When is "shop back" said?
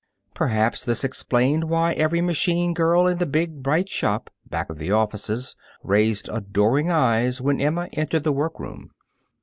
3.87-4.67